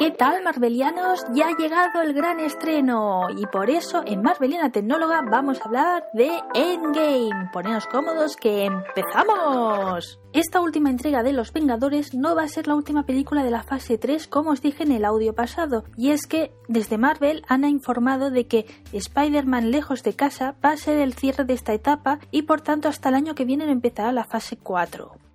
[0.00, 1.24] ¿Qué tal, Marvelianos?
[1.34, 6.04] Ya ha llegado el gran estreno y por eso en Marveliana Tecnóloga vamos a hablar
[6.14, 7.50] de Endgame.
[7.52, 10.18] Poneos cómodos que empezamos.
[10.32, 13.62] Esta última entrega de Los Vengadores no va a ser la última película de la
[13.62, 17.64] fase 3 como os dije en el audio pasado, y es que desde Marvel han
[17.64, 22.20] informado de que Spider-Man lejos de casa va a ser el cierre de esta etapa
[22.30, 25.29] y por tanto hasta el año que viene empezará la fase 4.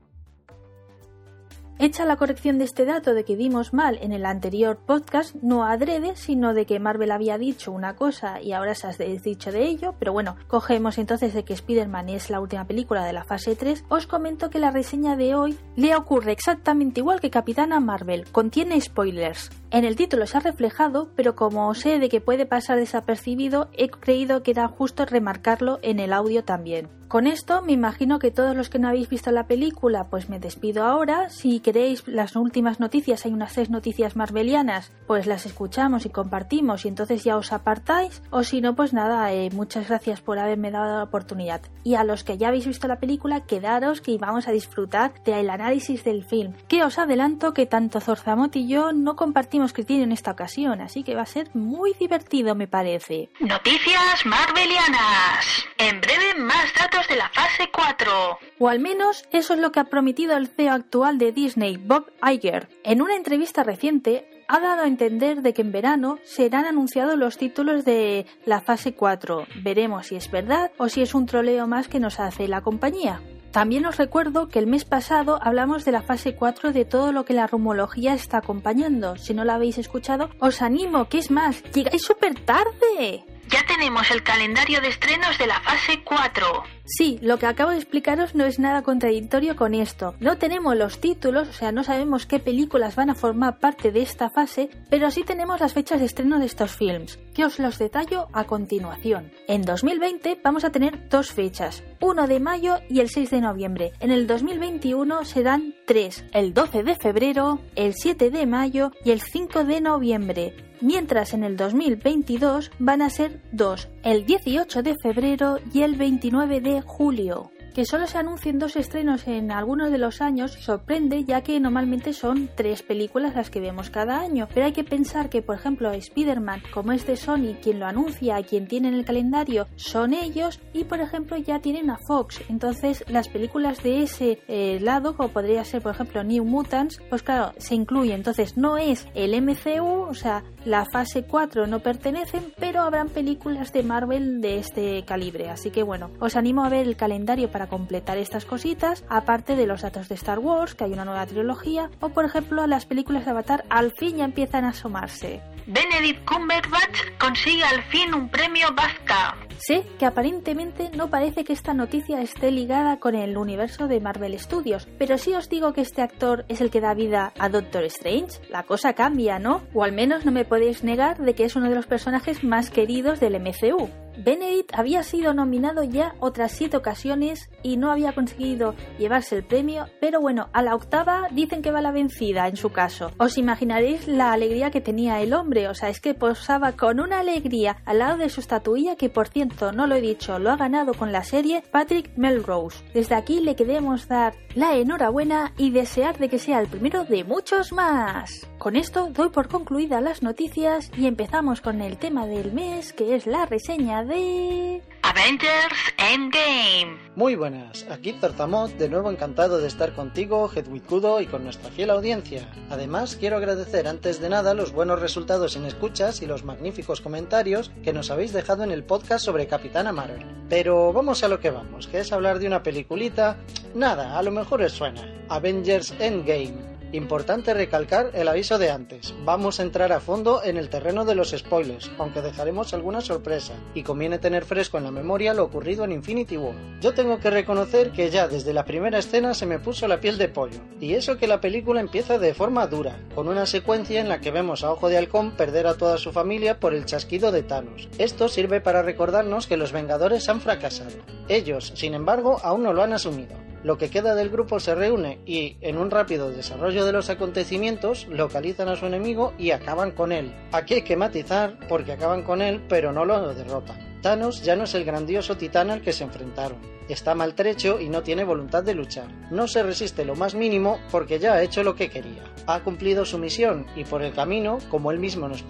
[1.78, 5.66] Hecha la corrección de este dato de que dimos mal en el anterior podcast, no
[5.66, 9.66] adrede, sino de que Marvel había dicho una cosa y ahora se ha dicho de
[9.66, 13.58] ello, pero bueno, cogemos entonces de que Spider-Man es la última película de la fase
[13.58, 18.24] 3, os comento que la reseña de hoy le ocurre exactamente igual que Capitana Marvel,
[18.32, 19.52] contiene spoilers.
[19.70, 23.90] En el título se ha reflejado, pero como sé de que puede pasar desapercibido, he
[23.90, 26.88] creído que era justo remarcarlo en el audio también.
[27.08, 30.40] Con esto me imagino que todos los que no habéis visto la película, pues me
[30.40, 31.30] despido ahora.
[31.30, 36.86] Si queréis las últimas noticias, hay unas tres noticias marvelianas, pues las escuchamos y compartimos
[36.86, 38.22] y entonces ya os apartáis.
[38.32, 41.62] O si no, pues nada, eh, muchas gracias por haberme dado la oportunidad.
[41.84, 45.50] Y a los que ya habéis visto la película, quedaros que vamos a disfrutar del
[45.50, 46.54] análisis del film.
[46.68, 51.04] Que os adelanto que tanto Zorzamot y yo no compartimos criterio en esta ocasión, así
[51.04, 53.30] que va a ser muy divertido me parece.
[53.40, 55.66] Noticias marvelianas.
[55.78, 58.40] En breve más datos de la fase 4.
[58.58, 62.10] O al menos eso es lo que ha prometido el CEO actual de Disney, Bob
[62.24, 62.70] Iger.
[62.86, 67.38] En una entrevista reciente ha dado a entender de que en verano serán anunciados los
[67.38, 69.46] títulos de la fase 4.
[69.62, 73.22] Veremos si es verdad o si es un troleo más que nos hace la compañía.
[73.52, 77.26] También os recuerdo que el mes pasado hablamos de la fase 4 de todo lo
[77.26, 79.18] que la rumología está acompañando.
[79.18, 83.26] Si no la habéis escuchado, os animo, que es más, llegáis súper tarde.
[83.50, 86.75] Ya tenemos el calendario de estrenos de la fase 4.
[86.86, 90.14] Sí, lo que acabo de explicaros no es nada contradictorio con esto.
[90.20, 94.04] No tenemos los títulos, o sea, no sabemos qué películas van a formar parte de
[94.04, 97.80] esta fase, pero sí tenemos las fechas de estreno de estos films, que os los
[97.80, 99.32] detallo a continuación.
[99.48, 103.94] En 2020 vamos a tener dos fechas, 1 de mayo y el 6 de noviembre.
[104.00, 109.22] En el 2021 serán tres, el 12 de febrero, el 7 de mayo y el
[109.22, 115.60] 5 de noviembre mientras en el 2022 van a ser dos, el 18 de febrero
[115.74, 117.55] y el 29 de julio.
[117.76, 122.14] Que solo se anuncien dos estrenos en algunos de los años sorprende ya que normalmente
[122.14, 125.92] son tres películas las que vemos cada año, pero hay que pensar que por ejemplo
[125.92, 130.62] Spider-Man, como es de Sony, quien lo anuncia, quien tiene en el calendario son ellos
[130.72, 135.34] y por ejemplo ya tienen a Fox, entonces las películas de ese eh, lado, como
[135.34, 140.08] podría ser por ejemplo New Mutants, pues claro, se incluye, entonces no es el MCU,
[140.08, 145.50] o sea, la fase 4 no pertenecen, pero habrán películas de Marvel de este calibre,
[145.50, 149.68] así que bueno, os animo a ver el calendario para completar estas cositas, aparte de
[149.68, 153.26] los datos de Star Wars, que hay una nueva trilogía, o por ejemplo las películas
[153.26, 155.42] de Avatar al fin ya empiezan a asomarse.
[155.68, 159.36] Benedict Cumberbatch consigue al fin un premio BAFTA.
[159.58, 164.38] Sé que aparentemente no parece que esta noticia esté ligada con el universo de Marvel
[164.40, 167.84] Studios, pero si os digo que este actor es el que da vida a Doctor
[167.86, 169.64] Strange, la cosa cambia, ¿no?
[169.74, 172.70] O al menos no me podéis negar de que es uno de los personajes más
[172.70, 173.90] queridos del MCU.
[174.18, 179.88] Benedict había sido nominado ya otras siete ocasiones y no había conseguido llevarse el premio,
[180.00, 183.12] pero bueno, a la octava dicen que va la vencida en su caso.
[183.18, 187.20] Os imaginaréis la alegría que tenía el hombre, o sea, es que posaba con una
[187.20, 190.58] alegría al lado de su estatuilla que por cierto, no lo he dicho, lo ha
[190.58, 192.84] ganado con la serie Patrick Melrose.
[192.94, 197.24] Desde aquí le queremos dar la enhorabuena y desear de que sea el primero de
[197.24, 198.48] muchos más.
[198.66, 203.14] Con esto doy por concluidas las noticias y empezamos con el tema del mes que
[203.14, 204.82] es la reseña de...
[205.04, 206.98] Avengers Endgame.
[207.16, 211.70] Muy buenas, aquí Tortamot, de nuevo encantado de estar contigo, Hedwig Kudo y con nuestra
[211.70, 212.50] fiel audiencia.
[212.72, 217.70] Además, quiero agradecer antes de nada los buenos resultados en escuchas y los magníficos comentarios
[217.84, 220.26] que nos habéis dejado en el podcast sobre Capitana Marvel.
[220.50, 223.38] Pero vamos a lo que vamos, que es hablar de una peliculita...
[223.76, 225.08] Nada, a lo mejor os suena.
[225.30, 229.14] Avengers Endgame Importante recalcar el aviso de antes.
[229.26, 233.54] Vamos a entrar a fondo en el terreno de los spoilers, aunque dejaremos alguna sorpresa,
[233.74, 236.56] y conviene tener fresco en la memoria lo ocurrido en Infinity War.
[236.80, 240.18] Yo tengo que reconocer que ya desde la primera escena se me puso la piel
[240.18, 244.08] de pollo, y eso que la película empieza de forma dura, con una secuencia en
[244.08, 247.34] la que vemos a Ojo de Halcón perder a toda su familia por el chasquido
[247.34, 247.90] de Thanos.
[247.98, 250.96] Esto sirve para recordarnos que los Vengadores han fracasado.
[251.28, 255.18] Ellos, sin embargo, aún no lo han asumido lo que queda del grupo se reúne
[255.26, 260.12] y, en un rápido desarrollo de los acontecimientos, localizan a su enemigo y acaban con
[260.12, 260.36] él.
[260.52, 264.00] Aquí hay que matizar porque acaban con él, pero no lo derrotan.
[264.04, 266.75] Thanos ya no es el grandioso titán al que se enfrentaron.
[266.88, 269.08] Está maltrecho y no tiene voluntad de luchar.
[269.32, 272.24] No se resiste lo más mínimo porque ya ha hecho lo que quería.
[272.48, 275.44] Ha cumplido su misión y por el camino, como él mismo nos,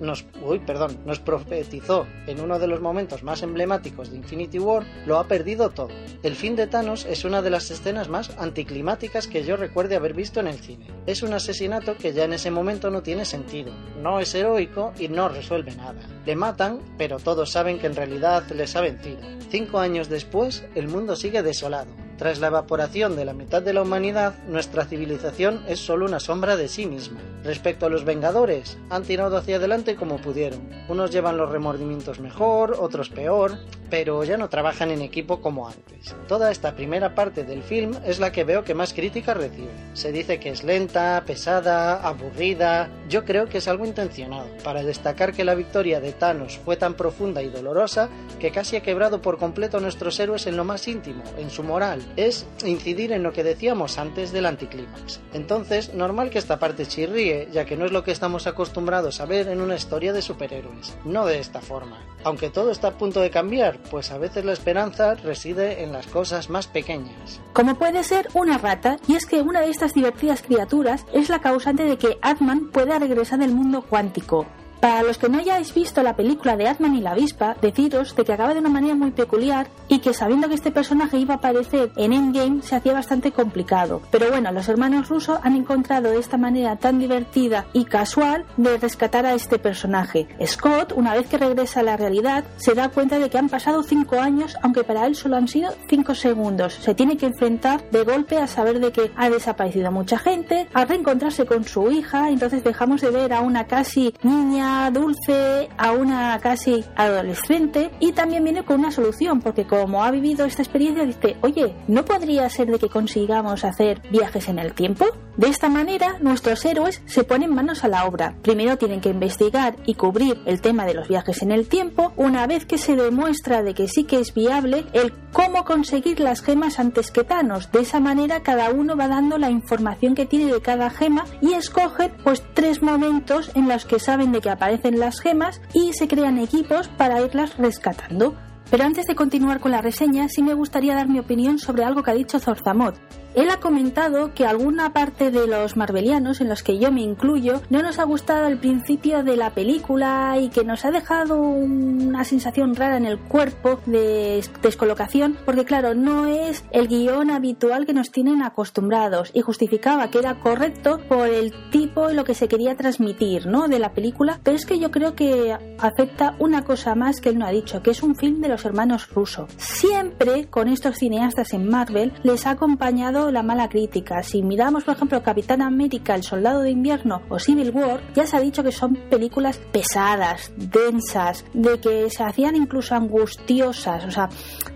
[0.00, 4.84] nos, uy, perdón, nos profetizó en uno de los momentos más emblemáticos de Infinity War,
[5.06, 5.88] lo ha perdido todo.
[6.22, 10.12] El fin de Thanos es una de las escenas más anticlimáticas que yo recuerde haber
[10.12, 10.86] visto en el cine.
[11.06, 13.72] Es un asesinato que ya en ese momento no tiene sentido,
[14.02, 16.00] no es heroico y no resuelve nada.
[16.26, 19.20] Le matan, pero todos saben que en realidad les ha vencido.
[19.50, 22.01] Cinco años después, el mundo sigue desolado.
[22.22, 26.54] Tras la evaporación de la mitad de la humanidad, nuestra civilización es solo una sombra
[26.54, 27.20] de sí misma.
[27.42, 30.70] Respecto a los Vengadores, han tirado hacia adelante como pudieron.
[30.88, 33.58] Unos llevan los remordimientos mejor, otros peor,
[33.90, 36.14] pero ya no trabajan en equipo como antes.
[36.28, 39.68] Toda esta primera parte del film es la que veo que más críticas recibe.
[39.92, 42.88] Se dice que es lenta, pesada, aburrida.
[43.08, 46.94] Yo creo que es algo intencionado, para destacar que la victoria de Thanos fue tan
[46.94, 48.08] profunda y dolorosa
[48.38, 51.62] que casi ha quebrado por completo a nuestros héroes en lo más íntimo, en su
[51.62, 52.00] moral.
[52.16, 55.20] Es incidir en lo que decíamos antes del anticlímax.
[55.32, 59.26] Entonces, normal que esta parte chirríe, ya que no es lo que estamos acostumbrados a
[59.26, 60.96] ver en una historia de superhéroes.
[61.04, 61.98] No de esta forma.
[62.24, 66.06] Aunque todo está a punto de cambiar, pues a veces la esperanza reside en las
[66.06, 67.40] cosas más pequeñas.
[67.52, 71.40] Como puede ser una rata, y es que una de estas divertidas criaturas es la
[71.40, 74.46] causante de que Atman pueda regresar del mundo cuántico.
[74.82, 78.24] Para los que no hayáis visto la película de Atman y la avispa, deciros de
[78.24, 81.36] que acaba de una manera muy peculiar y que sabiendo que este personaje iba a
[81.36, 84.02] aparecer en Endgame se hacía bastante complicado.
[84.10, 89.24] Pero bueno, los hermanos rusos han encontrado esta manera tan divertida y casual de rescatar
[89.24, 90.26] a este personaje.
[90.44, 93.84] Scott, una vez que regresa a la realidad, se da cuenta de que han pasado
[93.84, 96.74] 5 años, aunque para él solo han sido 5 segundos.
[96.74, 100.84] Se tiene que enfrentar de golpe a saber de que ha desaparecido mucha gente, a
[100.84, 106.38] reencontrarse con su hija, entonces dejamos de ver a una casi niña dulce a una
[106.40, 111.36] casi adolescente y también viene con una solución porque como ha vivido esta experiencia dice,
[111.40, 115.06] oye, ¿no podría ser de que consigamos hacer viajes en el tiempo?
[115.36, 118.34] De esta manera nuestros héroes se ponen manos a la obra.
[118.42, 122.12] Primero tienen que investigar y cubrir el tema de los viajes en el tiempo.
[122.16, 126.42] Una vez que se demuestra de que sí que es viable, el cómo conseguir las
[126.42, 127.72] gemas antes que Thanos.
[127.72, 131.54] De esa manera cada uno va dando la información que tiene de cada gema y
[131.54, 136.06] escogen pues tres momentos en los que saben de que aparecen las gemas y se
[136.06, 138.36] crean equipos para irlas rescatando.
[138.70, 142.04] Pero antes de continuar con la reseña, sí me gustaría dar mi opinión sobre algo
[142.04, 142.94] que ha dicho Zorzamot.
[143.34, 147.62] Él ha comentado que alguna parte de los marvelianos, en los que yo me incluyo,
[147.70, 152.24] no nos ha gustado el principio de la película y que nos ha dejado una
[152.24, 157.94] sensación rara en el cuerpo de descolocación, porque claro, no es el guion habitual que
[157.94, 162.48] nos tienen acostumbrados y justificaba que era correcto por el tipo y lo que se
[162.48, 163.68] quería transmitir, ¿no?
[163.68, 167.38] De la película, pero es que yo creo que afecta una cosa más que él
[167.38, 169.50] no ha dicho, que es un film de los hermanos rusos.
[169.56, 174.22] Siempre con estos cineastas en Marvel les ha acompañado la mala crítica.
[174.22, 178.36] Si miramos, por ejemplo, Capitán América, El Soldado de Invierno o Civil War, ya se
[178.36, 184.04] ha dicho que son películas pesadas, densas, de que se hacían incluso angustiosas.
[184.04, 184.28] O sea,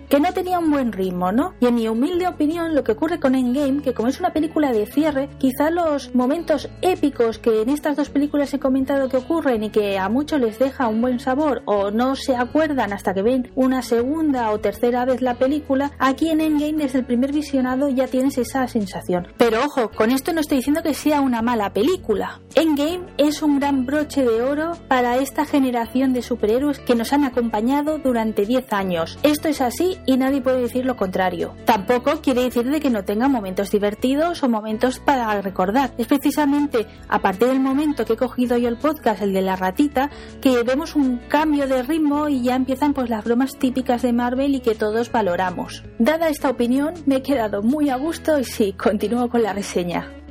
[0.08, 1.54] que no tenía un buen ritmo, ¿no?
[1.60, 4.72] Y en mi humilde opinión, lo que ocurre con Endgame, que como es una película
[4.72, 9.64] de cierre, quizá los momentos épicos que en estas dos películas he comentado que ocurren
[9.64, 13.22] y que a muchos les deja un buen sabor o no se acuerdan hasta que
[13.22, 17.88] ven una segunda o tercera vez la película, aquí en Endgame desde el primer visionado
[17.88, 19.28] ya tienes esa sensación.
[19.36, 22.40] Pero ojo, con esto no estoy diciendo que sea una mala película.
[22.54, 27.24] Endgame es un gran broche de oro para esta generación de superhéroes que nos han
[27.24, 29.18] acompañado durante 10 años.
[29.22, 31.54] Esto es así y nadie puede decir lo contrario.
[31.64, 35.92] Tampoco quiere decir de que no tenga momentos divertidos o momentos para recordar.
[35.98, 39.56] Es precisamente a partir del momento que he cogido yo el podcast, el de la
[39.56, 40.10] ratita,
[40.40, 44.54] que vemos un cambio de ritmo y ya empiezan pues las bromas típicas de Marvel
[44.54, 45.84] y que todos valoramos.
[45.98, 50.25] Dada esta opinión, me he quedado muy a gusto y sí, continúo con la reseña.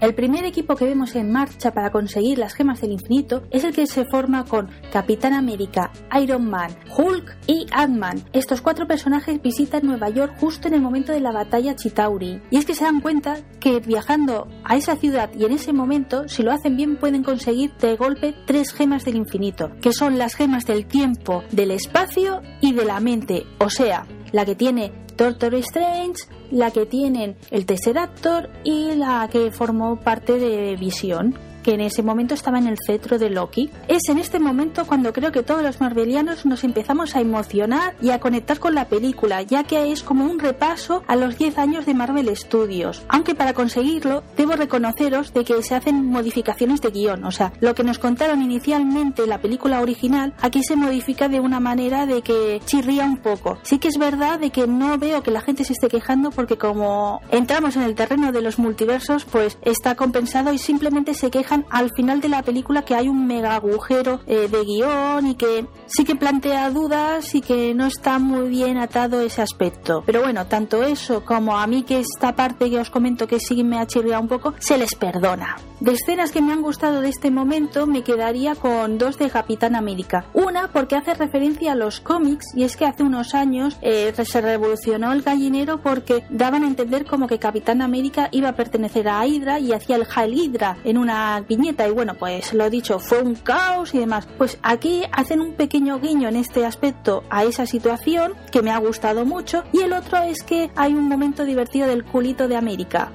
[0.00, 3.74] El primer equipo que vemos en marcha para conseguir las gemas del infinito es el
[3.74, 5.90] que se forma con Capitán América,
[6.22, 8.22] Iron Man, Hulk y Ant-Man.
[8.32, 12.40] Estos cuatro personajes visitan Nueva York justo en el momento de la batalla Chitauri.
[12.48, 16.28] Y es que se dan cuenta que viajando a esa ciudad y en ese momento,
[16.28, 20.36] si lo hacen bien, pueden conseguir de golpe tres gemas del infinito, que son las
[20.36, 23.46] gemas del tiempo, del espacio y de la mente.
[23.58, 26.22] O sea, la que tiene Doctor Strange,
[26.52, 31.34] la que tienen el Tesseractor y la que formó parte de Visión
[31.68, 33.68] que en ese momento estaba en el cetro de Loki.
[33.88, 38.08] Es en este momento cuando creo que todos los marvelianos nos empezamos a emocionar y
[38.08, 41.84] a conectar con la película, ya que es como un repaso a los 10 años
[41.84, 43.02] de Marvel Studios.
[43.10, 47.74] Aunque para conseguirlo, debo reconoceros de que se hacen modificaciones de guion, o sea, lo
[47.74, 52.62] que nos contaron inicialmente la película original, aquí se modifica de una manera de que
[52.64, 53.58] chirría un poco.
[53.62, 56.56] Sí que es verdad de que no veo que la gente se esté quejando porque
[56.56, 61.57] como entramos en el terreno de los multiversos, pues está compensado y simplemente se quejan
[61.70, 65.66] al final de la película que hay un mega agujero eh, de guion y que
[65.86, 70.02] sí que plantea dudas y que no está muy bien atado ese aspecto.
[70.06, 73.62] Pero bueno, tanto eso como a mí que esta parte que os comento que sí
[73.64, 75.56] me ha chirriado un poco, se les perdona.
[75.80, 79.76] De escenas que me han gustado de este momento me quedaría con dos de Capitán
[79.76, 80.26] América.
[80.34, 84.40] Una porque hace referencia a los cómics y es que hace unos años eh, se
[84.40, 89.24] revolucionó el gallinero porque daban a entender como que Capitán América iba a pertenecer a
[89.24, 93.22] Hydra y hacía el Hal Hydra en una viñeta y bueno pues lo dicho fue
[93.22, 94.28] un caos y demás.
[94.38, 98.78] Pues aquí hacen un pequeño guiño en este aspecto a esa situación que me ha
[98.78, 103.12] gustado mucho y el otro es que hay un momento divertido del culito de América.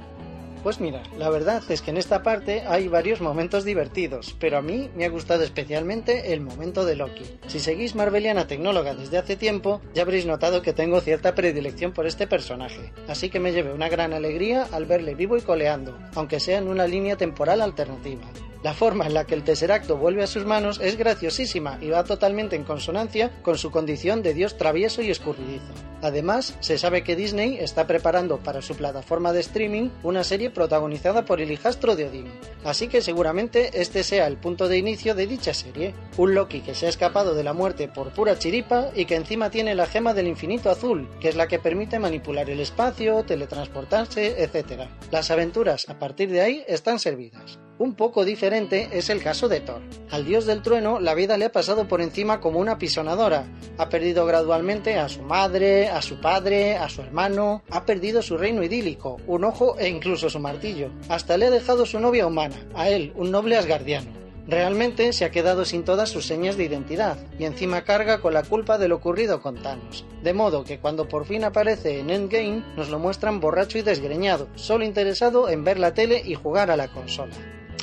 [0.64, 4.62] Pues mira, la verdad es que en esta parte hay varios momentos divertidos, pero a
[4.62, 7.26] mí me ha gustado especialmente el momento de Loki.
[7.48, 12.08] Si seguís Marveliana Tecnóloga desde hace tiempo, ya habréis notado que tengo cierta predilección por
[12.08, 16.40] este personaje, así que me llevé una gran alegría al verle vivo y coleando, aunque
[16.40, 18.24] sea en una línea temporal alternativa.
[18.64, 22.06] La forma en la que el Tesseracto vuelve a sus manos es graciosísima y va
[22.06, 25.74] totalmente en consonancia con su condición de dios travieso y escurridizo.
[26.02, 31.26] Además, se sabe que Disney está preparando para su plataforma de streaming una serie protagonizada
[31.26, 32.32] por el hijastro de Odín,
[32.64, 35.94] así que seguramente este sea el punto de inicio de dicha serie.
[36.16, 39.50] Un Loki que se ha escapado de la muerte por pura chiripa y que encima
[39.50, 44.42] tiene la gema del infinito azul, que es la que permite manipular el espacio, teletransportarse,
[44.42, 44.84] etc.
[45.12, 47.60] Las aventuras a partir de ahí están servidas.
[47.80, 49.82] Un poco diferente es el caso de Thor.
[50.12, 53.48] Al dios del trueno la vida le ha pasado por encima como una pisonadora.
[53.80, 58.38] Ha perdido gradualmente a su madre, a su padre, a su hermano, ha perdido su
[58.38, 60.92] reino idílico, un ojo e incluso su martillo.
[61.10, 64.12] Hasta le ha dejado su novia humana, a él, un noble asgardiano.
[64.48, 68.44] Realmente se ha quedado sin todas sus señas de identidad y encima carga con la
[68.44, 70.06] culpa de lo ocurrido con Thanos.
[70.22, 74.48] De modo que cuando por fin aparece en Endgame nos lo muestran borracho y desgreñado,
[74.54, 77.34] solo interesado en ver la tele y jugar a la consola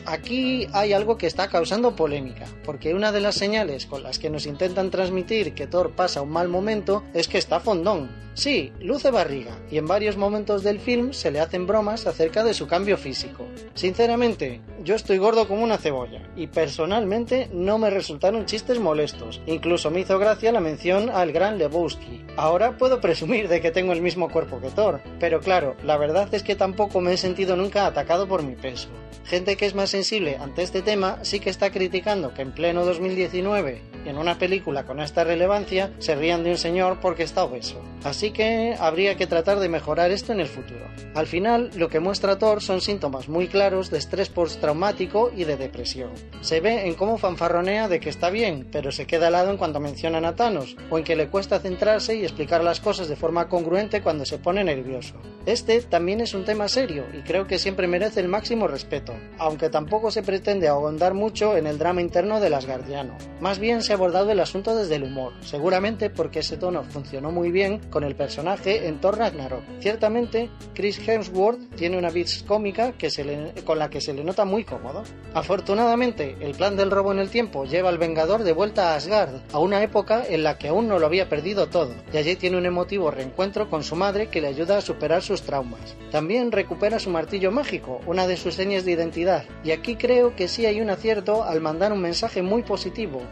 [0.07, 4.31] aquí hay algo que está causando polémica, porque una de las señales con las que
[4.31, 8.11] nos intentan transmitir que Thor pasa un mal momento es que está fondón.
[8.35, 12.55] Sí, luce barriga, y en varios momentos del film se le hacen bromas acerca de
[12.55, 13.45] su cambio físico.
[13.75, 19.91] Sinceramente, yo estoy gordo como una cebolla, y personalmente no me resultaron chistes molestos, incluso
[19.91, 22.25] me hizo gracia la mención al gran Lebowski.
[22.37, 26.33] Ahora puedo presumir de que tengo el mismo cuerpo que Thor, pero claro, la verdad
[26.33, 28.89] es que tampoco me he sentido nunca atacado por mi peso.
[29.25, 32.85] Gente que es más sensible ante este tema sí que está criticando que en pleno
[32.85, 37.81] 2019, en una película con esta relevancia, se rían de un señor porque está obeso.
[38.05, 40.87] Así que habría que tratar de mejorar esto en el futuro.
[41.15, 45.57] Al final, lo que muestra Thor son síntomas muy claros de estrés postraumático y de
[45.57, 46.11] depresión.
[46.41, 49.57] Se ve en cómo fanfarronea de que está bien, pero se queda al lado en
[49.57, 53.17] cuanto mencionan a Thanos, o en que le cuesta centrarse y explicar las cosas de
[53.17, 55.15] forma congruente cuando se pone nervioso.
[55.47, 59.71] Este también es un tema serio y creo que siempre merece el máximo respeto, aunque
[59.71, 63.17] tampoco se pretende ahondar mucho en el drama interno del Asgardiano.
[63.41, 67.79] Más bien abordado el asunto desde el humor, seguramente porque ese tono funcionó muy bien
[67.91, 69.63] con el personaje en Thor Ragnarok.
[69.81, 73.11] Ciertamente, Chris Hemsworth tiene una vis cómica que
[73.65, 75.03] con la que se le nota muy cómodo.
[75.35, 79.41] Afortunadamente, el plan del robo en el tiempo lleva al Vengador de vuelta a Asgard,
[79.53, 82.57] a una época en la que aún no lo había perdido todo, y allí tiene
[82.57, 85.97] un emotivo reencuentro con su madre que le ayuda a superar sus traumas.
[86.11, 90.49] También recupera su martillo mágico, una de sus señas de identidad, y aquí creo que
[90.49, 93.23] sí hay un acierto al mandar un mensaje muy positivo.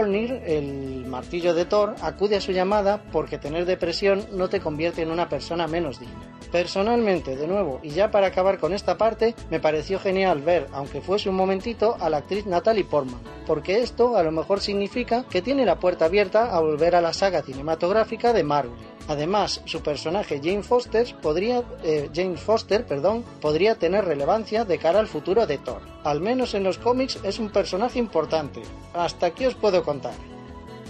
[0.00, 5.10] El martillo de Thor, acude a su llamada porque tener depresión no te convierte en
[5.10, 6.38] una persona menos digna.
[6.52, 11.00] Personalmente, de nuevo, y ya para acabar con esta parte, me pareció genial ver, aunque
[11.00, 15.42] fuese un momentito, a la actriz Natalie Portman, porque esto a lo mejor significa que
[15.42, 18.97] tiene la puerta abierta a volver a la saga cinematográfica de Marvel.
[19.08, 25.08] Además, su personaje Jane Foster podría, eh, Foster, perdón, podría tener relevancia de cara al
[25.08, 25.80] futuro de Thor.
[26.04, 28.62] Al menos en los cómics es un personaje importante.
[28.92, 30.14] Hasta aquí os puedo contar.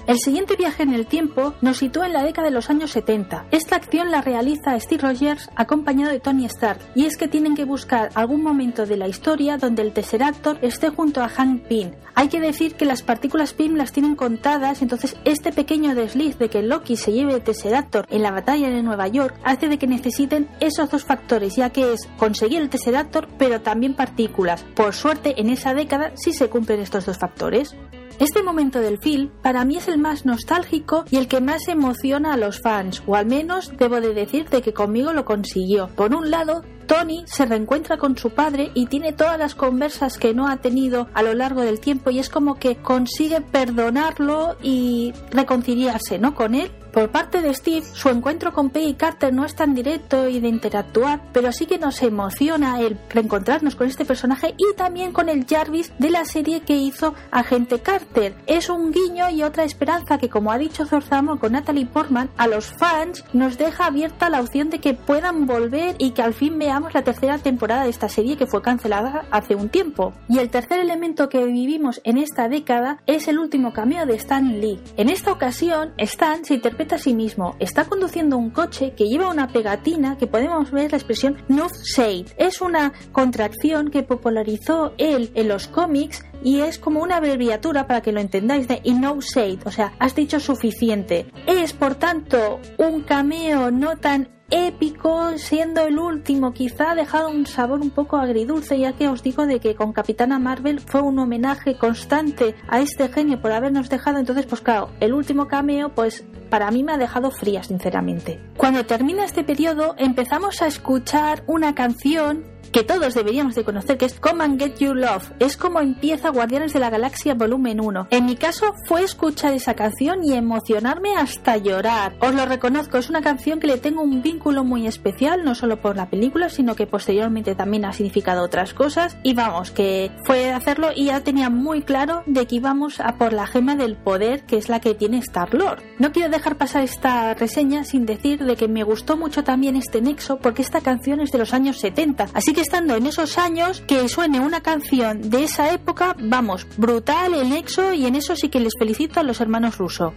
[0.09, 3.45] El siguiente viaje en el tiempo nos sitúa en la década de los años 70.
[3.51, 7.67] Esta acción la realiza Steve Rogers acompañado de Tony Stark, y es que tienen que
[7.67, 11.91] buscar algún momento de la historia donde el Tesseractor esté junto a Hank Pym.
[12.15, 16.49] Hay que decir que las partículas Pym las tienen contadas, entonces este pequeño desliz de
[16.49, 19.87] que Loki se lleve el Tesseractor en la batalla de Nueva York hace de que
[19.87, 24.65] necesiten esos dos factores, ya que es conseguir el Tesseractor, pero también partículas.
[24.75, 27.77] Por suerte, en esa década sí se cumplen estos dos factores.
[28.19, 32.35] Este momento del film para mí es el más nostálgico y el que más emociona
[32.35, 35.89] a los fans, o al menos debo de decirte que conmigo lo consiguió.
[35.95, 40.35] Por un lado, Tony se reencuentra con su padre y tiene todas las conversas que
[40.35, 45.13] no ha tenido a lo largo del tiempo y es como que consigue perdonarlo y
[45.31, 46.35] reconciliarse, ¿no?
[46.35, 50.27] con él por parte de Steve, su encuentro con Peggy Carter no es tan directo
[50.27, 55.13] y de interactuar, pero sí que nos emociona el reencontrarnos con este personaje y también
[55.13, 58.35] con el Jarvis de la serie que hizo Agente Carter.
[58.49, 62.49] Es un guiño y otra esperanza que, como ha dicho Zorzamo con Natalie Portman, a
[62.49, 66.59] los fans nos deja abierta la opción de que puedan volver y que al fin
[66.59, 70.15] veamos la tercera temporada de esta serie que fue cancelada hace un tiempo.
[70.29, 74.61] Y el tercer elemento que vivimos en esta década es el último cameo de Stan
[74.61, 74.81] Lee.
[74.97, 77.57] En esta ocasión, Stan se interpreta a sí mismo.
[77.59, 82.29] Está conduciendo un coche que lleva una pegatina que podemos ver la expresión Nuff Said.
[82.37, 88.01] Es una contracción que popularizó él en los cómics y es como una abreviatura para
[88.01, 91.27] que lo entendáis de Enough Said, o sea, has dicho suficiente.
[91.47, 97.47] Es por tanto un cameo no tan épico, siendo el último, quizá ha dejado un
[97.47, 101.19] sabor un poco agridulce, ya que os digo de que con Capitana Marvel fue un
[101.19, 106.25] homenaje constante a este genio por habernos dejado, entonces pues claro, el último cameo pues
[106.49, 108.41] para mí me ha dejado fría, sinceramente.
[108.57, 114.05] Cuando termina este periodo empezamos a escuchar una canción que todos deberíamos de conocer, que
[114.05, 115.33] es Come and Get Your Love.
[115.39, 118.09] Es como empieza Guardianes de la Galaxia Volumen 1.
[118.11, 122.17] En mi caso fue escuchar esa canción y emocionarme hasta llorar.
[122.21, 125.81] Os lo reconozco, es una canción que le tengo un vínculo muy especial, no solo
[125.81, 129.17] por la película, sino que posteriormente también ha significado otras cosas.
[129.23, 133.33] Y vamos, que fue hacerlo y ya tenía muy claro de que íbamos a por
[133.33, 135.83] la gema del poder, que es la que tiene Star-Lord.
[135.99, 140.01] No quiero dejar pasar esta reseña sin decir de que me gustó mucho también este
[140.01, 142.29] nexo, porque esta canción es de los años 70.
[142.33, 147.35] Así que estando en esos años que suene una canción de esa época, vamos, brutal
[147.35, 150.15] el nexo y en eso sí que les felicito a los hermanos Russo.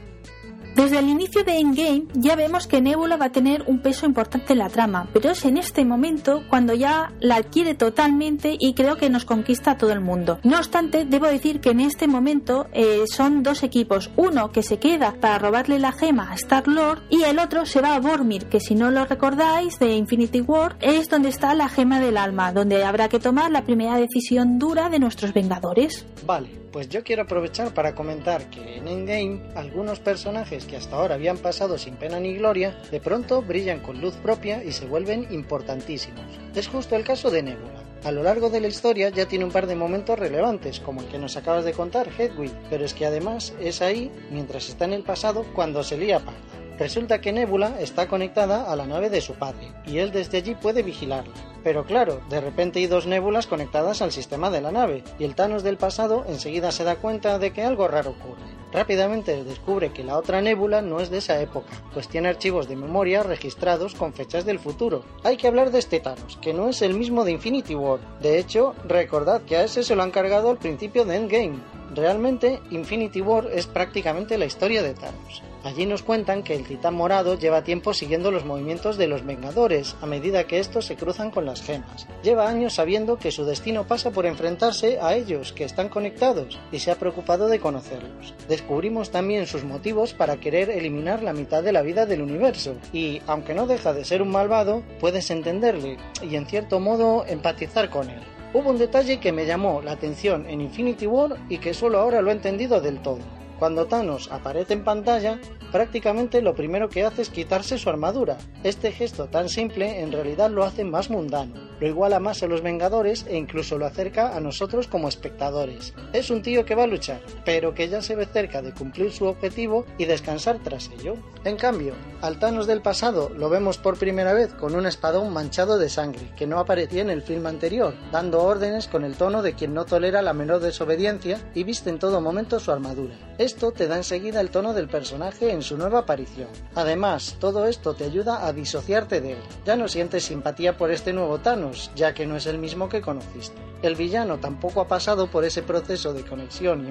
[0.76, 4.54] Desde el inicio de Endgame ya vemos que Nebula va a tener un peso importante
[4.54, 8.96] en la trama, pero es en este momento cuando ya la adquiere totalmente y creo
[8.96, 10.40] que nos conquista a todo el mundo.
[10.44, 14.80] No obstante, debo decir que en este momento eh, son dos equipos, uno que se
[14.80, 18.60] queda para robarle la gema a Star-Lord y el otro se va a Vormir, que
[18.60, 22.84] si no lo recordáis de Infinity War es donde está la gema del alma, donde
[22.86, 26.06] habrá que tomar la primera decisión dura de nuestros Vengadores.
[26.26, 31.16] Vale, pues yo quiero aprovechar para comentar que en Endgame algunos personajes que hasta ahora
[31.16, 35.28] habían pasado sin pena ni gloria, de pronto brillan con luz propia y se vuelven
[35.32, 36.26] importantísimos.
[36.56, 37.84] Es justo el caso de Nebula.
[38.04, 41.08] A lo largo de la historia ya tiene un par de momentos relevantes, como el
[41.08, 44.94] que nos acabas de contar, Hedwig, pero es que además es ahí, mientras está en
[44.94, 46.61] el pasado, cuando se lía parda.
[46.80, 50.56] Resulta que Nebula está conectada a la nave de su padre, y él desde allí
[50.56, 51.34] puede vigilarla.
[51.64, 55.36] Pero claro, de repente hay dos nébulas conectadas al sistema de la nave, y el
[55.36, 58.62] Thanos del pasado enseguida se da cuenta de que algo raro ocurre.
[58.72, 62.78] Rápidamente descubre que la otra nébula no es de esa época, pues tiene archivos de
[62.78, 65.04] memoria registrados con fechas del futuro.
[65.24, 68.00] Hay que hablar de este Thanos, que no es el mismo de Infinity War.
[68.22, 71.60] De hecho, recordad que a ese se lo han cargado al principio de Endgame.
[71.94, 75.44] Realmente, Infinity War es prácticamente la historia de Thanos.
[75.64, 79.96] Allí nos cuentan que el titán morado lleva tiempo siguiendo los movimientos de los Vengadores
[80.02, 82.08] a medida que estos se cruzan con las gemas.
[82.24, 86.80] Lleva años sabiendo que su destino pasa por enfrentarse a ellos, que están conectados, y
[86.80, 88.34] se ha preocupado de conocerlos.
[88.50, 93.22] Descubrimos también sus motivos para querer eliminar la mitad de la vida del universo, y
[93.28, 98.10] aunque no deja de ser un malvado, puedes entenderle y en cierto modo empatizar con
[98.10, 98.22] él.
[98.54, 102.22] Hubo un detalle que me llamó la atención en Infinity War y que solo ahora
[102.22, 103.41] lo he entendido del todo.
[103.62, 105.40] Cuando Thanos aparece en pantalla,
[105.72, 108.40] prácticamente lo primero que hace es quitarse su armadura.
[108.64, 112.64] Este gesto tan simple en realidad lo hace más mundano, lo iguala más a los
[112.64, 115.94] Vengadores e incluso lo acerca a nosotros como espectadores.
[116.12, 119.12] Es un tío que va a luchar, pero que ya se ve cerca de cumplir
[119.12, 121.14] su objetivo y descansar tras ello.
[121.44, 125.78] En cambio, al Thanos del pasado lo vemos por primera vez con un espadón manchado
[125.78, 129.54] de sangre, que no aparecía en el film anterior, dando órdenes con el tono de
[129.54, 133.14] quien no tolera la menor desobediencia y viste en todo momento su armadura
[133.52, 136.48] esto te da enseguida el tono del personaje en su nueva aparición.
[136.74, 139.40] Además, todo esto te ayuda a disociarte de él.
[139.66, 143.02] Ya no sientes simpatía por este nuevo Thanos, ya que no es el mismo que
[143.02, 143.62] conociste.
[143.82, 146.88] El villano tampoco ha pasado por ese proceso de conexión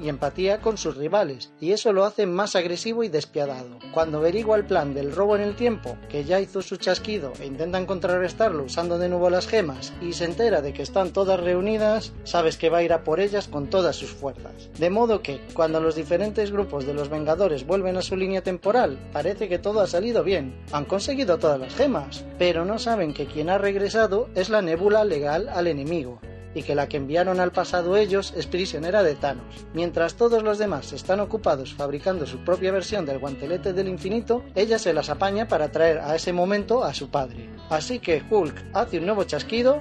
[0.00, 3.80] y, empatía con sus rivales, y eso lo hace más agresivo y despiadado.
[3.92, 7.46] Cuando averigua el plan del robo en el tiempo, que ya hizo su chasquido e
[7.46, 12.12] intentan contrarrestarlo usando de nuevo las gemas, y se entera de que están todas reunidas,
[12.22, 14.70] sabes que va a ir a por ellas con todas sus fuerzas.
[14.78, 18.98] De modo que, cuando los diferentes grupos de los Vengadores vuelven a su línea temporal,
[19.12, 20.54] parece que todo ha salido bien.
[20.72, 25.04] Han conseguido todas las gemas, pero no saben que quien ha regresado es la nébula
[25.04, 26.20] legal al enemigo
[26.54, 29.66] y que la que enviaron al pasado ellos es prisionera de Thanos.
[29.74, 34.78] Mientras todos los demás están ocupados fabricando su propia versión del guantelete del infinito, ella
[34.78, 37.50] se las apaña para traer a ese momento a su padre.
[37.70, 39.80] Así que Hulk hace un nuevo chasquido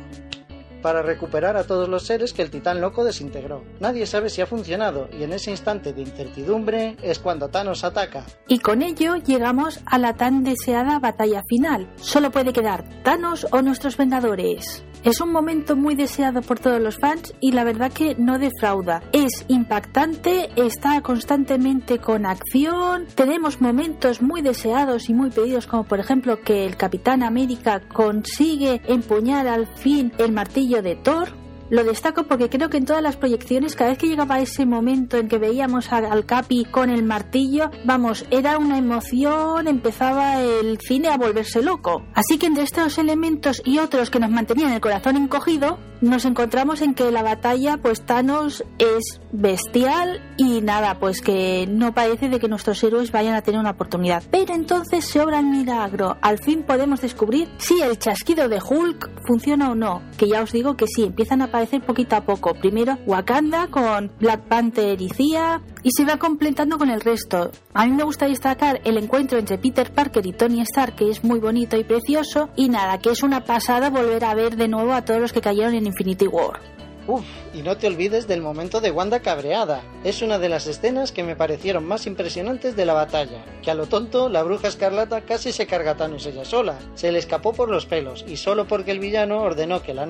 [0.87, 3.61] para recuperar a todos los seres que el titán loco desintegró.
[3.81, 8.23] Nadie sabe si ha funcionado y en ese instante de incertidumbre es cuando Thanos ataca.
[8.47, 11.89] Y con ello llegamos a la tan deseada batalla final.
[11.97, 14.85] Solo puede quedar Thanos o nuestros Vengadores.
[15.03, 19.01] Es un momento muy deseado por todos los fans y la verdad que no defrauda.
[19.13, 25.99] Es impactante, está constantemente con acción, tenemos momentos muy deseados y muy pedidos como por
[25.99, 32.23] ejemplo que el Capitán América consigue empuñar al fin el martillo de Thor lo destaco
[32.23, 35.37] porque creo que en todas las proyecciones, cada vez que llegaba ese momento en que
[35.37, 41.61] veíamos al Capi con el martillo, vamos, era una emoción, empezaba el cine a volverse
[41.61, 42.03] loco.
[42.13, 46.81] Así que entre estos elementos y otros que nos mantenían el corazón encogido, nos encontramos
[46.81, 52.39] en que la batalla, pues Thanos es bestial y nada, pues que no parece de
[52.39, 54.23] que nuestros héroes vayan a tener una oportunidad.
[54.29, 56.17] Pero entonces se obra el milagro.
[56.21, 60.03] Al fin podemos descubrir si el chasquido de Hulk funciona o no.
[60.17, 62.53] Que ya os digo que sí, empiezan a aparecer poquito a poco.
[62.53, 67.49] Primero Wakanda con Black Panther y Cia y se va completando con el resto.
[67.73, 71.23] A mí me gusta destacar el encuentro entre Peter Parker y Tony Stark, que es
[71.23, 74.93] muy bonito y precioso, y nada, que es una pasada volver a ver de nuevo
[74.93, 76.76] a todos los que cayeron en Infinity War.
[77.07, 79.81] Uf, y no te olvides del momento de Wanda cabreada.
[80.03, 83.45] Es una de las escenas que me parecieron más impresionantes de la batalla.
[83.61, 86.77] Que a lo tonto, la bruja escarlata casi se carga a Thanos ella sola.
[86.95, 90.05] Se le escapó por los pelos, y solo porque el villano ordenó que la,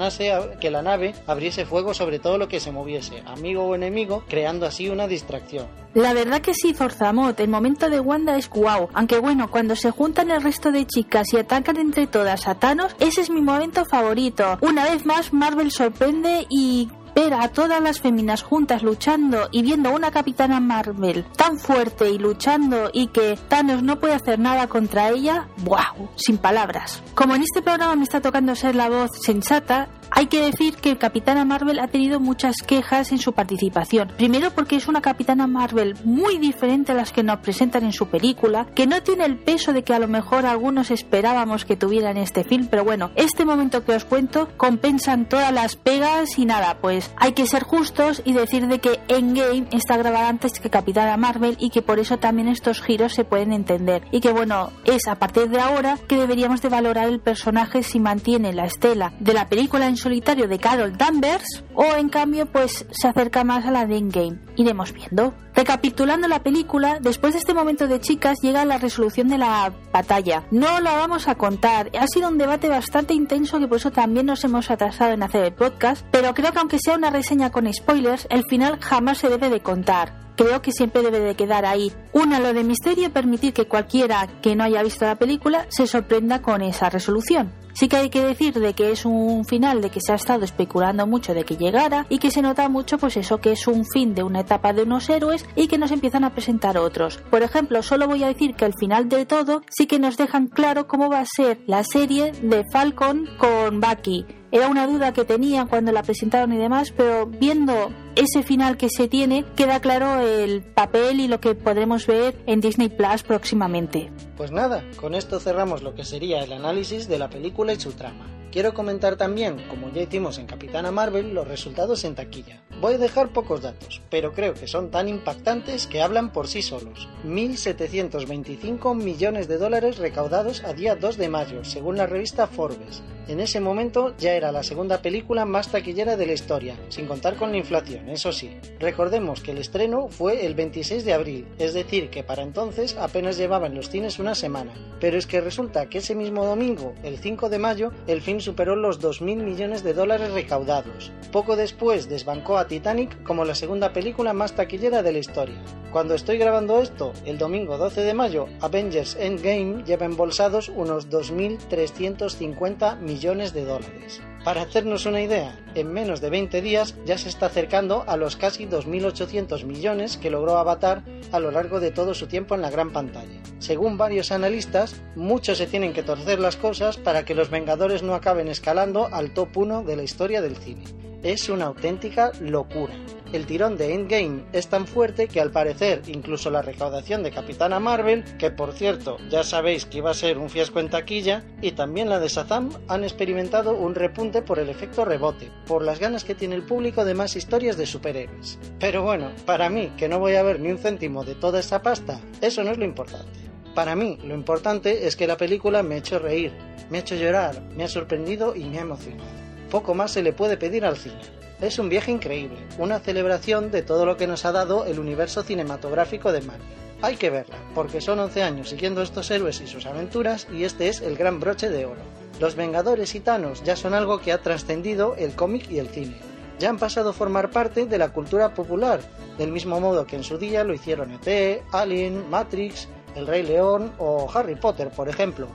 [0.59, 4.65] que la nave abriese fuego sobre todo lo que se moviese, amigo o enemigo, creando
[4.65, 5.67] así una distracción.
[5.93, 8.87] La verdad que sí, Zorzamot, el momento de Wanda es guau.
[8.93, 12.95] Aunque bueno, cuando se juntan el resto de chicas y atacan entre todas a Thanos,
[12.99, 14.59] ese es mi momento favorito.
[14.61, 16.86] Una vez más, Marvel sorprende y
[17.17, 22.19] ver a todas las féminas juntas luchando y viendo una capitana Marvel tan fuerte y
[22.19, 26.09] luchando y que Thanos no puede hacer nada contra ella, ¡wow!
[26.15, 27.01] Sin palabras.
[27.15, 30.91] Como en este programa me está tocando ser la voz sensata, hay que decir que
[30.91, 34.11] el Capitana Marvel ha tenido muchas quejas en su participación.
[34.17, 38.07] Primero porque es una Capitana Marvel muy diferente a las que nos presentan en su
[38.07, 42.11] película, que no tiene el peso de que a lo mejor algunos esperábamos que tuviera
[42.11, 46.45] en este film, pero bueno, este momento que os cuento compensan todas las pegas y
[46.45, 50.69] nada, pues hay que ser justos y decir de que Endgame está grabada antes que
[50.69, 54.71] Capitana Marvel y que por eso también estos giros se pueden entender y que bueno,
[54.85, 59.13] es a partir de ahora que deberíamos de valorar el personaje si mantiene la estela
[59.19, 63.65] de la película en solitario de Carol Danvers o en cambio pues se acerca más
[63.65, 64.39] a la de Endgame.
[64.55, 65.33] Iremos viendo.
[65.53, 70.43] Recapitulando la película, después de este momento de chicas llega la resolución de la batalla.
[70.51, 71.89] No la vamos a contar.
[71.99, 75.43] Ha sido un debate bastante intenso que por eso también nos hemos atrasado en hacer
[75.43, 79.29] el podcast, pero creo que aunque sea una reseña con spoilers, el final jamás se
[79.29, 83.53] debe de contar creo que siempre debe de quedar ahí un halo de misterio permitir
[83.53, 87.51] que cualquiera que no haya visto la película se sorprenda con esa resolución.
[87.77, 90.43] Sí que hay que decir de que es un final de que se ha estado
[90.43, 93.85] especulando mucho de que llegara y que se nota mucho pues eso que es un
[93.85, 97.17] fin de una etapa de unos héroes y que nos empiezan a presentar otros.
[97.29, 100.47] Por ejemplo, solo voy a decir que al final de todo sí que nos dejan
[100.47, 105.25] claro cómo va a ser la serie de Falcon con Bucky era una duda que
[105.25, 110.21] tenía cuando la presentaron y demás, pero viendo ese final que se tiene, queda claro
[110.21, 114.11] el papel y lo que podremos ver en Disney Plus próximamente.
[114.35, 117.91] Pues nada, con esto cerramos lo que sería el análisis de la película y su
[117.91, 118.27] trama.
[118.51, 122.63] Quiero comentar también, como ya hicimos en Capitana Marvel, los resultados en taquilla.
[122.79, 126.61] Voy a dejar pocos datos, pero creo que son tan impactantes que hablan por sí
[126.61, 127.09] solos.
[127.25, 133.03] 1.725 millones de dólares recaudados a día 2 de mayo, según la revista Forbes.
[133.27, 137.35] En ese momento ya era la segunda película más taquillera de la historia, sin contar
[137.35, 138.57] con la inflación, eso sí.
[138.79, 143.37] Recordemos que el estreno fue el 26 de abril, es decir, que para entonces apenas
[143.37, 144.73] llevaba en los cines una semana.
[144.99, 148.75] Pero es que resulta que ese mismo domingo, el 5 de mayo, el film superó
[148.75, 151.11] los 2.000 millones de dólares recaudados.
[151.31, 155.61] Poco después desbancó a Titanic como la segunda película más taquillera de la historia.
[155.91, 162.99] Cuando estoy grabando esto, el domingo 12 de mayo, Avengers Endgame lleva embolsados unos 2.350
[162.99, 164.21] millones de dólares.
[164.47, 168.37] Para hacernos una idea, en menos de 20 días ya se está acercando a los
[168.37, 172.69] casi 2.800 millones que logró Avatar a lo largo de todo su tiempo en la
[172.69, 173.41] gran pantalla.
[173.59, 178.15] Según varios analistas, muchos se tienen que torcer las cosas para que los Vengadores no
[178.15, 182.93] acaben escalando al top 1 de la historia del cine es una auténtica locura.
[183.33, 187.77] El tirón de Endgame es tan fuerte que al parecer incluso la recaudación de Capitana
[187.77, 191.73] Marvel, que por cierto ya sabéis que iba a ser un fiasco en taquilla, y
[191.73, 196.23] también la de Shazam han experimentado un repunte por el efecto rebote, por las ganas
[196.23, 198.57] que tiene el público de más historias de superhéroes.
[198.79, 201.81] Pero bueno, para mí, que no voy a ver ni un céntimo de toda esa
[201.81, 203.39] pasta, eso no es lo importante.
[203.75, 206.53] Para mí, lo importante es que la película me ha hecho reír,
[206.89, 209.46] me ha hecho llorar, me ha sorprendido y me ha emocionado.
[209.69, 211.19] Poco más se le puede pedir al cine.
[211.59, 215.43] Es un viaje increíble, una celebración de todo lo que nos ha dado el universo
[215.43, 216.67] cinematográfico de Marvel.
[217.01, 220.87] Hay que verla, porque son 11 años siguiendo estos héroes y sus aventuras y este
[220.87, 222.01] es el gran broche de oro.
[222.39, 226.17] Los Vengadores y Thanos ya son algo que ha trascendido el cómic y el cine.
[226.59, 228.99] Ya han pasado a formar parte de la cultura popular,
[229.37, 233.91] del mismo modo que en su día lo hicieron ET, Alien, Matrix, el Rey León
[233.97, 235.47] o Harry Potter, por ejemplo.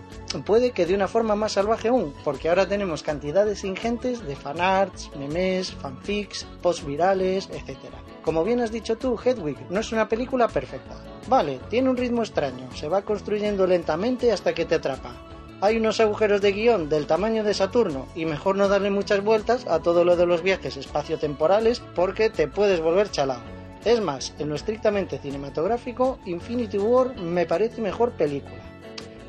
[0.44, 5.10] Puede que de una forma más salvaje aún, porque ahora tenemos cantidades ingentes de fanarts,
[5.16, 7.78] memes, fanfics, post virales, etc.
[8.24, 10.96] Como bien has dicho tú, Hedwig, no es una película perfecta.
[11.28, 15.14] Vale, tiene un ritmo extraño, se va construyendo lentamente hasta que te atrapa.
[15.60, 19.64] Hay unos agujeros de guion del tamaño de Saturno y mejor no darle muchas vueltas
[19.68, 23.61] a todo lo de los viajes espaciotemporales porque te puedes volver chalado.
[23.84, 28.62] Es más, en lo estrictamente cinematográfico, Infinity War me parece mejor película.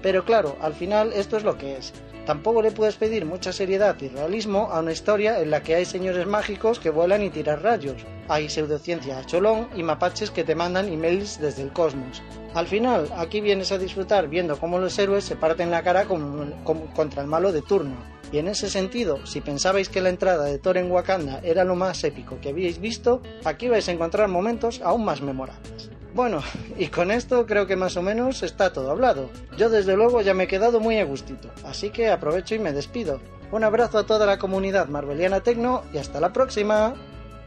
[0.03, 1.93] Pero claro, al final esto es lo que es.
[2.25, 5.85] Tampoco le puedes pedir mucha seriedad y realismo a una historia en la que hay
[5.85, 10.55] señores mágicos que vuelan y tiran rayos, hay pseudociencia a cholón y mapaches que te
[10.55, 12.21] mandan emails desde el cosmos.
[12.53, 17.21] Al final, aquí vienes a disfrutar viendo cómo los héroes se parten la cara contra
[17.21, 17.97] el malo de turno,
[18.34, 21.76] y en ese sentido, si pensabais que la entrada de Thor en Wakanda era lo
[21.76, 25.91] más épico que habíais visto, aquí vais a encontrar momentos aún más memorables.
[26.15, 26.41] Bueno,
[26.78, 29.30] y con esto creo que más o menos está todo hablado.
[29.56, 32.74] Yo desde luego ya me he quedado muy a gustito, así que aprovecho y me
[32.74, 33.19] despido.
[33.52, 36.96] Un abrazo a toda la comunidad marveliana tecno y hasta la próxima.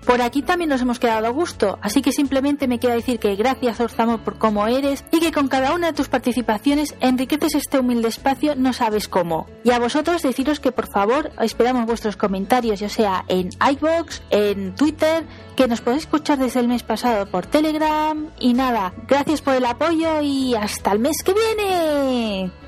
[0.06, 3.34] Por aquí también nos hemos quedado a gusto, así que simplemente me queda decir que
[3.34, 7.80] gracias Orzamo por cómo eres y que con cada una de tus participaciones enriqueces este
[7.80, 9.48] humilde espacio no sabes cómo.
[9.64, 14.76] Y a vosotros deciros que por favor esperamos vuestros comentarios, ya sea en iBox, en
[14.76, 15.24] Twitter,
[15.56, 19.64] que nos podéis escuchar desde el mes pasado por Telegram y nada, gracias por el
[19.64, 22.65] apoyo y hasta el mes que viene.